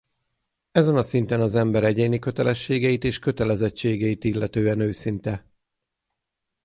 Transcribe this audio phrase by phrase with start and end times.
[0.71, 5.45] Ezen a szinten az ember egyéni kötelességeit és kötelezettségeit illetően őszinte.